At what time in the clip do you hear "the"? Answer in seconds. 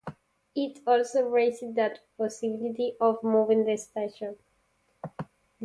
1.75-1.99, 3.65-3.77